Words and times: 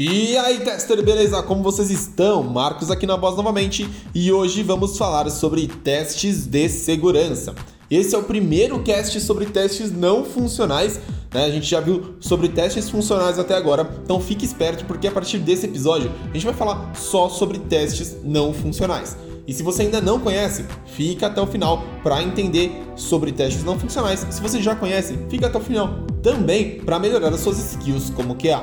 E 0.00 0.36
aí, 0.36 0.60
tester, 0.60 1.04
beleza? 1.04 1.42
Como 1.42 1.60
vocês 1.60 1.90
estão? 1.90 2.44
Marcos 2.44 2.88
aqui 2.88 3.04
na 3.04 3.16
voz 3.16 3.34
novamente 3.34 3.90
e 4.14 4.30
hoje 4.30 4.62
vamos 4.62 4.96
falar 4.96 5.28
sobre 5.28 5.66
testes 5.66 6.46
de 6.46 6.68
segurança. 6.68 7.52
Esse 7.90 8.14
é 8.14 8.18
o 8.18 8.22
primeiro 8.22 8.80
cast 8.84 9.20
sobre 9.20 9.46
testes 9.46 9.90
não 9.90 10.24
funcionais. 10.24 11.00
Né? 11.34 11.46
A 11.46 11.50
gente 11.50 11.66
já 11.66 11.80
viu 11.80 12.14
sobre 12.20 12.48
testes 12.48 12.88
funcionais 12.88 13.40
até 13.40 13.56
agora, 13.56 13.90
então 14.04 14.20
fique 14.20 14.44
esperto 14.44 14.84
porque 14.84 15.08
a 15.08 15.10
partir 15.10 15.38
desse 15.38 15.66
episódio 15.66 16.12
a 16.30 16.32
gente 16.32 16.46
vai 16.46 16.54
falar 16.54 16.94
só 16.94 17.28
sobre 17.28 17.58
testes 17.58 18.18
não 18.22 18.54
funcionais. 18.54 19.16
E 19.48 19.52
se 19.52 19.64
você 19.64 19.82
ainda 19.82 20.00
não 20.00 20.20
conhece, 20.20 20.64
fica 20.94 21.26
até 21.26 21.40
o 21.40 21.46
final 21.48 21.82
para 22.04 22.22
entender 22.22 22.70
sobre 22.94 23.32
testes 23.32 23.64
não 23.64 23.76
funcionais. 23.76 24.24
Se 24.30 24.40
você 24.40 24.62
já 24.62 24.76
conhece, 24.76 25.18
fica 25.28 25.48
até 25.48 25.58
o 25.58 25.60
final 25.60 26.06
também 26.22 26.78
para 26.82 27.00
melhorar 27.00 27.30
as 27.30 27.40
suas 27.40 27.58
skills 27.58 28.10
como 28.10 28.36
QA. 28.36 28.62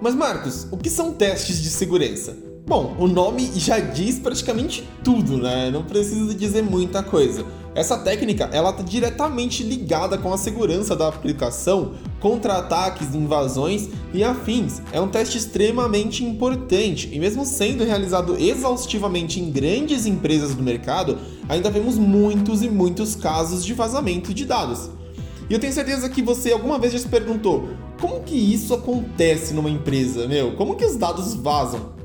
Mas 0.00 0.14
Marcos, 0.14 0.66
o 0.70 0.78
que 0.78 0.88
são 0.88 1.12
testes 1.12 1.60
de 1.60 1.68
segurança? 1.68 2.34
Bom, 2.66 2.96
o 2.98 3.06
nome 3.06 3.50
já 3.54 3.78
diz 3.78 4.18
praticamente 4.18 4.88
tudo, 5.04 5.36
né? 5.36 5.70
Não 5.70 5.82
precisa 5.82 6.34
dizer 6.34 6.62
muita 6.62 7.02
coisa. 7.02 7.44
Essa 7.74 7.98
técnica, 7.98 8.48
ela 8.50 8.70
está 8.70 8.82
diretamente 8.82 9.62
ligada 9.62 10.16
com 10.16 10.32
a 10.32 10.38
segurança 10.38 10.96
da 10.96 11.06
aplicação 11.06 11.92
contra 12.18 12.54
ataques, 12.54 13.14
invasões 13.14 13.90
e 14.14 14.24
afins. 14.24 14.80
É 14.90 15.00
um 15.00 15.08
teste 15.08 15.36
extremamente 15.36 16.24
importante 16.24 17.10
e 17.12 17.18
mesmo 17.18 17.44
sendo 17.44 17.84
realizado 17.84 18.36
exaustivamente 18.38 19.38
em 19.38 19.50
grandes 19.50 20.06
empresas 20.06 20.54
do 20.54 20.62
mercado, 20.62 21.18
ainda 21.48 21.70
vemos 21.70 21.98
muitos 21.98 22.62
e 22.62 22.70
muitos 22.70 23.14
casos 23.14 23.64
de 23.64 23.74
vazamento 23.74 24.32
de 24.32 24.46
dados. 24.46 24.90
E 25.50 25.52
eu 25.52 25.58
tenho 25.58 25.72
certeza 25.72 26.08
que 26.08 26.22
você 26.22 26.52
alguma 26.52 26.78
vez 26.78 26.92
já 26.92 27.00
se 27.00 27.08
perguntou: 27.08 27.70
como 28.00 28.20
que 28.20 28.36
isso 28.36 28.72
acontece 28.72 29.52
numa 29.52 29.68
empresa, 29.68 30.28
meu? 30.28 30.52
Como 30.54 30.76
que 30.76 30.84
os 30.84 30.96
dados 30.96 31.34
vazam? 31.34 31.98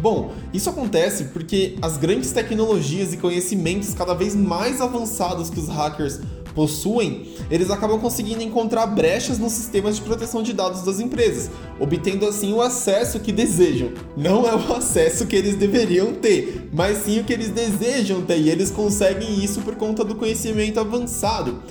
Bom, 0.00 0.32
isso 0.54 0.70
acontece 0.70 1.24
porque 1.24 1.76
as 1.82 1.98
grandes 1.98 2.32
tecnologias 2.32 3.12
e 3.12 3.18
conhecimentos 3.18 3.92
cada 3.94 4.14
vez 4.14 4.34
mais 4.34 4.80
avançados 4.80 5.50
que 5.50 5.60
os 5.60 5.68
hackers 5.68 6.18
possuem, 6.54 7.28
eles 7.50 7.70
acabam 7.70 8.00
conseguindo 8.00 8.42
encontrar 8.42 8.86
brechas 8.86 9.38
nos 9.38 9.52
sistemas 9.52 9.96
de 9.96 10.02
proteção 10.02 10.42
de 10.42 10.52
dados 10.52 10.82
das 10.82 10.98
empresas, 10.98 11.50
obtendo 11.78 12.26
assim 12.26 12.52
o 12.52 12.60
acesso 12.60 13.20
que 13.20 13.32
desejam. 13.32 13.92
Não 14.16 14.46
é 14.46 14.54
o 14.54 14.72
acesso 14.74 15.26
que 15.26 15.36
eles 15.36 15.56
deveriam 15.56 16.14
ter, 16.14 16.68
mas 16.72 17.04
sim 17.04 17.20
o 17.20 17.24
que 17.24 17.32
eles 17.32 17.50
desejam 17.50 18.22
ter, 18.22 18.38
e 18.38 18.50
eles 18.50 18.70
conseguem 18.70 19.42
isso 19.42 19.60
por 19.60 19.76
conta 19.76 20.04
do 20.04 20.14
conhecimento 20.14 20.80
avançado. 20.80 21.62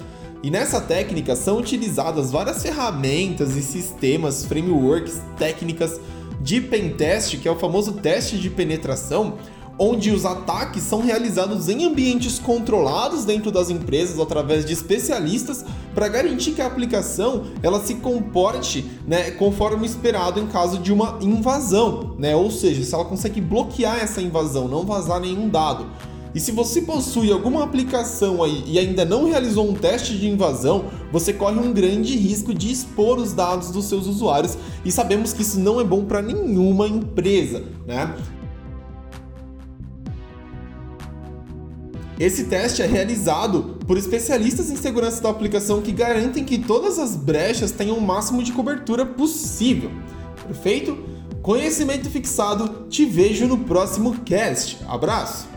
E 0.44 0.50
nessa 0.50 0.81
técnica 0.81 1.36
são 1.36 1.58
utilizadas 1.58 2.31
várias 2.31 2.64
ferramentas 2.64 3.56
e 3.56 3.61
sistemas, 3.61 4.44
frameworks, 4.44 5.22
técnicas 5.38 6.00
de 6.42 6.59
pentest, 6.59 7.38
que 7.38 7.48
é 7.48 7.52
o 7.52 7.59
famoso 7.59 7.94
teste 7.94 8.39
de 8.39 8.50
penetração, 8.50 9.38
onde 9.78 10.11
os 10.11 10.25
ataques 10.25 10.83
são 10.83 11.02
realizados 11.02 11.70
em 11.70 11.86
ambientes 11.86 12.39
controlados 12.39 13.23
dentro 13.25 13.52
das 13.52 13.70
empresas 13.70 14.20
através 14.20 14.66
de 14.66 14.73
especialistas 14.73 15.64
para 15.94 16.08
garantir 16.08 16.52
que 16.52 16.61
a 16.61 16.67
aplicação 16.67 17.45
ela 17.61 17.80
se 17.83 17.95
comporte 17.95 18.86
né, 19.08 19.31
conforme 19.31 19.86
esperado 19.86 20.39
em 20.39 20.48
caso 20.48 20.80
de 20.80 20.92
uma 20.92 21.17
invasão, 21.22 22.16
né? 22.17 22.36
Ou 22.36 22.52
seja, 22.52 22.83
se 22.83 22.94
ela 22.94 23.05
consegue 23.05 23.42
bloquear 23.42 24.00
essa 24.00 24.22
invasão, 24.22 24.67
não 24.67 24.86
vazar 24.86 25.20
nenhum 25.20 25.50
dado. 25.50 25.88
E 26.34 26.40
se 26.40 26.52
você 26.52 26.82
possui 26.82 27.32
alguma 27.32 27.64
aplicação 27.64 28.42
aí 28.42 28.64
e 28.66 28.80
ainda 28.80 29.04
não 29.04 29.26
realizou 29.26 29.70
um 29.70 29.74
teste 29.74 30.18
de 30.18 30.30
invasão, 30.30 30.86
você 31.12 31.34
corre 31.34 31.60
um 31.60 31.73
grande 31.73 32.16
risco 32.16 32.54
de 32.54 32.72
expor 32.72 33.20
os 33.20 33.34
dados 33.34 33.70
dos 33.70 33.86
seus 33.86 34.08
usuários 34.08 34.58
e 34.86 34.92
sabemos 34.92 35.34
que 35.34 35.42
isso 35.42 35.60
não 35.60 35.82
é 35.82 35.84
bom 35.84 36.06
para 36.06 36.22
nenhuma 36.22 36.88
empresa, 36.88 37.64
né? 37.86 38.16
Esse 42.17 42.44
teste 42.44 42.84
é 42.84 42.86
realizado 42.86 43.80
por 43.88 43.98
especialistas 43.98 44.70
em 44.70 44.76
segurança 44.76 45.22
da 45.23 45.30
aplicação 45.30 45.82
que 45.82 45.92
garantem 45.92 46.45
que 46.45 46.60
todas 46.60 47.00
as 47.00 47.16
brechas 47.16 47.72
tenham 47.72 47.98
o 47.98 48.02
máximo 48.02 48.44
de 48.44 48.52
cobertura 48.52 49.05
possível. 49.05 49.89
Perfeito? 50.45 50.98
Conhecimento 51.42 52.11
fixado, 52.11 52.86
te 52.88 53.05
vejo 53.05 53.48
no 53.48 53.58
próximo 53.58 54.20
cast. 54.20 54.78
Abraço! 54.88 55.51